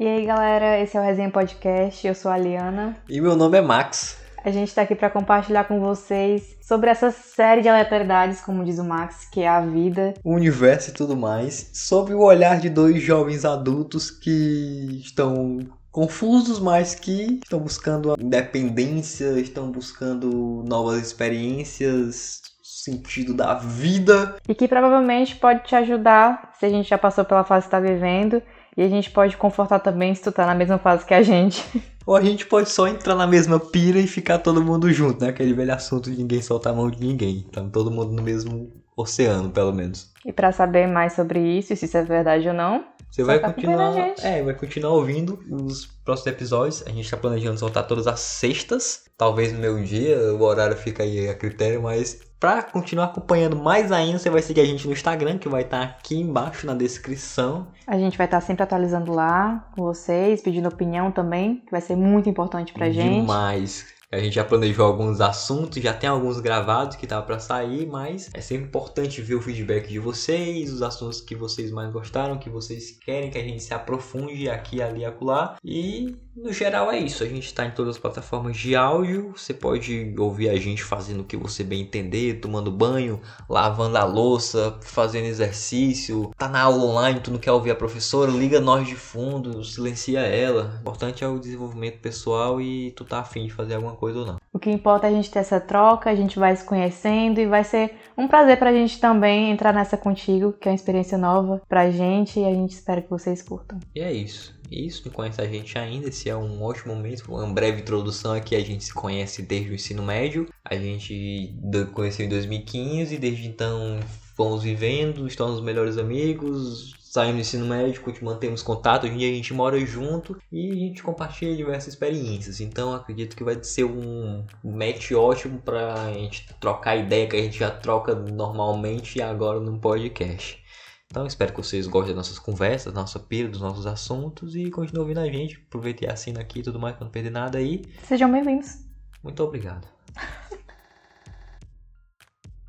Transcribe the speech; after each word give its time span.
E 0.00 0.06
aí, 0.06 0.24
galera, 0.24 0.78
esse 0.78 0.96
é 0.96 1.00
o 1.00 1.02
Resenha 1.02 1.28
Podcast. 1.28 2.06
Eu 2.06 2.14
sou 2.14 2.30
a 2.30 2.38
Liana. 2.38 2.96
E 3.08 3.20
meu 3.20 3.34
nome 3.34 3.58
é 3.58 3.60
Max. 3.60 4.16
A 4.44 4.50
gente 4.52 4.68
está 4.68 4.82
aqui 4.82 4.94
para 4.94 5.10
compartilhar 5.10 5.64
com 5.64 5.80
vocês 5.80 6.56
sobre 6.62 6.88
essa 6.88 7.10
série 7.10 7.62
de 7.62 7.68
aleatoriedades, 7.68 8.40
como 8.40 8.64
diz 8.64 8.78
o 8.78 8.84
Max, 8.84 9.28
que 9.28 9.40
é 9.40 9.48
a 9.48 9.60
vida, 9.60 10.14
o 10.22 10.36
universo 10.36 10.90
e 10.90 10.92
tudo 10.92 11.16
mais, 11.16 11.70
sobre 11.72 12.14
o 12.14 12.20
olhar 12.20 12.60
de 12.60 12.70
dois 12.70 13.02
jovens 13.02 13.44
adultos 13.44 14.08
que 14.08 15.00
estão 15.04 15.58
confusos, 15.90 16.60
mas 16.60 16.94
que 16.94 17.40
estão 17.42 17.58
buscando 17.58 18.12
a 18.12 18.16
independência, 18.20 19.40
estão 19.40 19.68
buscando 19.72 20.62
novas 20.64 21.02
experiências, 21.02 22.40
sentido 22.62 23.34
da 23.34 23.54
vida. 23.54 24.36
E 24.48 24.54
que 24.54 24.68
provavelmente 24.68 25.34
pode 25.34 25.64
te 25.64 25.74
ajudar 25.74 26.52
se 26.56 26.66
a 26.66 26.68
gente 26.68 26.88
já 26.88 26.96
passou 26.96 27.24
pela 27.24 27.42
fase 27.42 27.64
que 27.64 27.74
está 27.74 27.80
vivendo 27.80 28.40
e 28.78 28.82
a 28.82 28.88
gente 28.88 29.10
pode 29.10 29.36
confortar 29.36 29.80
também 29.80 30.14
se 30.14 30.22
tu 30.22 30.30
tá 30.30 30.46
na 30.46 30.54
mesma 30.54 30.78
fase 30.78 31.04
que 31.04 31.12
a 31.12 31.20
gente. 31.20 31.64
Ou 32.06 32.14
a 32.14 32.22
gente 32.22 32.46
pode 32.46 32.70
só 32.70 32.86
entrar 32.86 33.16
na 33.16 33.26
mesma 33.26 33.58
pira 33.58 33.98
e 33.98 34.06
ficar 34.06 34.38
todo 34.38 34.62
mundo 34.62 34.90
junto, 34.92 35.20
né? 35.20 35.30
Aquele 35.30 35.52
velho 35.52 35.74
assunto 35.74 36.08
de 36.08 36.16
ninguém 36.16 36.40
soltar 36.40 36.72
a 36.72 36.76
mão 36.76 36.88
de 36.88 37.04
ninguém. 37.04 37.44
Então 37.48 37.68
todo 37.68 37.90
mundo 37.90 38.12
no 38.12 38.22
mesmo 38.22 38.72
oceano, 38.96 39.50
pelo 39.50 39.72
menos. 39.72 40.12
E 40.24 40.32
para 40.32 40.52
saber 40.52 40.86
mais 40.86 41.14
sobre 41.14 41.40
isso, 41.40 41.72
e 41.72 41.76
se 41.76 41.86
isso 41.86 41.96
é 41.96 42.04
verdade 42.04 42.46
ou 42.46 42.54
não, 42.54 42.84
você 43.10 43.24
vai 43.24 43.40
tá 43.40 43.52
continuar, 43.52 44.14
é, 44.22 44.42
vai 44.44 44.54
continuar 44.54 44.92
ouvindo 44.92 45.40
os 45.50 45.86
próximos 46.04 46.28
episódios. 46.28 46.82
A 46.86 46.90
gente 46.90 47.04
está 47.04 47.16
planejando 47.16 47.58
soltar 47.58 47.84
todas 47.84 48.06
as 48.06 48.20
sextas. 48.20 49.06
Talvez 49.16 49.52
no 49.52 49.58
meu 49.58 49.82
dia, 49.82 50.16
o 50.34 50.42
horário 50.42 50.76
fica 50.76 51.02
aí 51.02 51.28
a 51.28 51.34
critério, 51.34 51.82
mas 51.82 52.20
para 52.40 52.62
continuar 52.62 53.06
acompanhando 53.06 53.56
mais 53.56 53.90
ainda, 53.90 54.18
você 54.18 54.30
vai 54.30 54.42
seguir 54.42 54.60
a 54.60 54.64
gente 54.64 54.86
no 54.86 54.92
Instagram, 54.92 55.38
que 55.38 55.48
vai 55.48 55.62
estar 55.62 55.78
tá 55.80 55.84
aqui 55.84 56.20
embaixo 56.20 56.66
na 56.66 56.74
descrição. 56.74 57.66
A 57.86 57.98
gente 57.98 58.16
vai 58.16 58.26
estar 58.26 58.40
tá 58.40 58.46
sempre 58.46 58.62
atualizando 58.62 59.12
lá 59.12 59.68
com 59.74 59.82
vocês, 59.82 60.40
pedindo 60.40 60.68
opinião 60.68 61.10
também, 61.10 61.56
que 61.66 61.70
vai 61.70 61.80
ser 61.80 61.96
muito 61.96 62.28
importante 62.28 62.72
pra 62.72 62.90
gente. 62.90 63.20
Demais. 63.20 63.97
A 64.10 64.18
gente 64.18 64.36
já 64.36 64.44
planejou 64.44 64.86
alguns 64.86 65.20
assuntos, 65.20 65.82
já 65.82 65.92
tem 65.92 66.08
alguns 66.08 66.40
gravados 66.40 66.96
que 66.96 67.06
tava 67.06 67.26
para 67.26 67.38
sair, 67.38 67.86
mas 67.86 68.30
é 68.32 68.40
sempre 68.40 68.66
importante 68.66 69.20
ver 69.20 69.34
o 69.34 69.42
feedback 69.42 69.86
de 69.86 69.98
vocês, 69.98 70.72
os 70.72 70.80
assuntos 70.80 71.20
que 71.20 71.34
vocês 71.34 71.70
mais 71.70 71.92
gostaram, 71.92 72.38
que 72.38 72.48
vocês 72.48 72.90
querem 72.90 73.30
que 73.30 73.36
a 73.36 73.42
gente 73.42 73.62
se 73.62 73.74
aprofunde 73.74 74.48
aqui, 74.48 74.80
ali 74.80 75.04
acolá. 75.04 75.56
E 75.62 76.16
no 76.34 76.52
geral 76.52 76.90
é 76.90 76.98
isso. 76.98 77.22
A 77.22 77.26
gente 77.26 77.46
está 77.46 77.66
em 77.66 77.72
todas 77.72 77.96
as 77.96 78.00
plataformas 78.00 78.56
de 78.56 78.74
áudio. 78.74 79.34
Você 79.36 79.52
pode 79.52 80.14
ouvir 80.16 80.48
a 80.48 80.56
gente 80.56 80.82
fazendo 80.82 81.20
o 81.20 81.24
que 81.24 81.36
você 81.36 81.62
bem 81.62 81.82
entender, 81.82 82.40
tomando 82.40 82.70
banho, 82.70 83.20
lavando 83.46 83.98
a 83.98 84.04
louça, 84.04 84.78
fazendo 84.80 85.26
exercício. 85.26 86.30
Tá 86.38 86.48
na 86.48 86.62
aula 86.62 86.82
online, 86.84 87.20
tu 87.20 87.30
não 87.30 87.38
quer 87.38 87.52
ouvir 87.52 87.72
a 87.72 87.74
professora, 87.74 88.30
liga 88.30 88.58
nós 88.58 88.86
de 88.86 88.94
fundo, 88.94 89.62
silencia 89.64 90.20
ela. 90.20 90.76
O 90.76 90.80
importante 90.80 91.22
é 91.22 91.28
o 91.28 91.38
desenvolvimento 91.38 91.98
pessoal 91.98 92.58
e 92.58 92.92
tu 92.92 93.04
tá 93.04 93.18
afim 93.18 93.46
de 93.46 93.52
fazer 93.52 93.74
alguma 93.74 93.97
coisa 93.98 94.20
ou 94.20 94.26
não. 94.26 94.36
O 94.52 94.58
que 94.58 94.70
importa 94.70 95.06
é 95.06 95.10
a 95.10 95.12
gente 95.12 95.30
ter 95.30 95.40
essa 95.40 95.60
troca, 95.60 96.08
a 96.08 96.14
gente 96.14 96.38
vai 96.38 96.54
se 96.56 96.64
conhecendo 96.64 97.40
e 97.40 97.46
vai 97.46 97.64
ser 97.64 97.96
um 98.16 98.26
prazer 98.26 98.58
pra 98.58 98.72
gente 98.72 99.00
também 99.00 99.50
entrar 99.50 99.72
nessa 99.72 99.96
contigo, 99.96 100.52
que 100.52 100.68
é 100.68 100.72
uma 100.72 100.76
experiência 100.76 101.18
nova 101.18 101.60
pra 101.68 101.90
gente 101.90 102.40
e 102.40 102.44
a 102.44 102.52
gente 102.52 102.70
espera 102.70 103.02
que 103.02 103.10
vocês 103.10 103.42
curtam. 103.42 103.78
E 103.94 104.00
é 104.00 104.12
isso. 104.12 104.56
Isso, 104.70 105.02
não 105.06 105.12
conhece 105.12 105.40
a 105.40 105.46
gente 105.46 105.78
ainda, 105.78 106.08
esse 106.08 106.28
é 106.28 106.36
um 106.36 106.62
ótimo 106.62 106.94
momento, 106.94 107.24
uma 107.28 107.46
breve 107.46 107.80
introdução 107.80 108.34
aqui, 108.34 108.54
a 108.54 108.60
gente 108.60 108.84
se 108.84 108.92
conhece 108.92 109.40
desde 109.40 109.70
o 109.70 109.74
ensino 109.74 110.02
médio, 110.02 110.46
a 110.62 110.74
gente 110.74 111.56
conheceu 111.94 112.26
em 112.26 112.28
2015 112.28 113.14
e 113.14 113.18
desde 113.18 113.48
então 113.48 113.98
fomos 114.36 114.62
vivendo, 114.62 115.26
estamos 115.26 115.62
melhores 115.62 115.96
amigos, 115.96 116.92
saímos 117.18 117.34
do 117.34 117.40
ensino 117.40 117.66
médio, 117.66 118.00
mantemos 118.22 118.62
contato, 118.62 119.04
hoje 119.04 119.14
em 119.14 119.18
dia 119.18 119.28
a 119.28 119.34
gente 119.34 119.52
mora 119.52 119.78
junto 119.84 120.40
e 120.52 120.70
a 120.70 120.74
gente 120.74 121.02
compartilha 121.02 121.56
diversas 121.56 121.88
experiências. 121.88 122.60
Então 122.60 122.94
acredito 122.94 123.36
que 123.36 123.42
vai 123.42 123.60
ser 123.60 123.82
um 123.84 124.44
match 124.62 125.10
ótimo 125.10 125.58
para 125.58 125.94
a 125.94 126.12
gente 126.12 126.46
trocar 126.60 126.94
ideia 126.94 127.26
que 127.26 127.34
a 127.34 127.42
gente 127.42 127.58
já 127.58 127.72
troca 127.72 128.14
normalmente 128.14 129.20
agora 129.20 129.58
no 129.58 129.76
podcast. 129.80 130.62
Então 131.10 131.26
espero 131.26 131.52
que 131.52 131.60
vocês 131.60 131.88
gostem 131.88 132.14
das 132.14 132.28
nossas 132.28 132.38
conversas, 132.38 132.92
da 132.92 133.00
nossa 133.00 133.18
pira, 133.18 133.48
dos 133.48 133.60
nossos 133.60 133.84
assuntos 133.84 134.54
e 134.54 134.70
continuem 134.70 135.02
ouvindo 135.02 135.18
a 135.18 135.26
gente. 135.26 135.60
Aproveite 135.66 136.04
e 136.04 136.08
assina 136.08 136.40
aqui 136.40 136.60
e 136.60 136.62
tudo 136.62 136.78
mais 136.78 136.94
para 136.94 137.04
não 137.04 137.10
perder 137.10 137.30
nada 137.30 137.58
aí. 137.58 137.82
Sejam 138.04 138.30
bem-vindos. 138.30 138.78
Muito 139.24 139.42
obrigado. 139.42 139.97